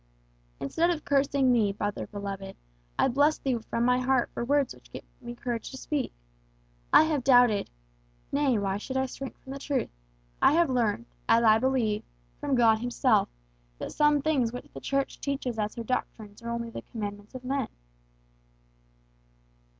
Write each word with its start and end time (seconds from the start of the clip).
"Instead 0.59 0.89
of 0.89 1.05
cursing 1.05 1.51
thee, 1.53 1.71
brother 1.71 2.07
beloved, 2.07 2.55
I 2.97 3.07
bless 3.07 3.37
thee 3.37 3.59
from 3.59 3.85
my 3.85 3.99
heart 3.99 4.31
for 4.33 4.43
words 4.43 4.73
which 4.73 4.91
give 4.91 5.03
me 5.21 5.35
courage 5.35 5.69
to 5.69 5.77
speak. 5.77 6.11
I 6.91 7.03
have 7.03 7.23
doubted 7.23 7.69
nay, 8.31 8.57
why 8.57 8.77
should 8.77 8.97
I 8.97 9.05
shrink 9.05 9.37
from 9.37 9.53
the 9.53 9.59
truth! 9.59 9.91
I 10.41 10.53
have 10.53 10.71
learned, 10.71 11.05
as 11.29 11.43
I 11.43 11.59
believe, 11.59 12.01
from 12.39 12.55
God 12.55 12.79
himself, 12.79 13.29
that 13.77 13.91
some 13.91 14.23
things 14.23 14.51
which 14.51 14.73
the 14.73 14.81
Church 14.81 15.19
teaches 15.19 15.59
as 15.59 15.75
her 15.75 15.83
doctrines 15.83 16.41
are 16.41 16.49
only 16.49 16.71
the 16.71 16.81
commandments 16.81 17.35
of 17.35 17.43
men." 17.45 17.67